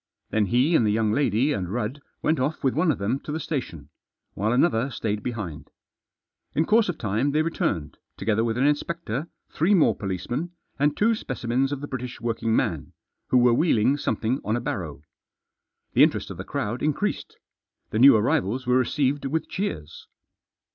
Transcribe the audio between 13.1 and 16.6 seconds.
who were wheeling something on a barrow. The interest of the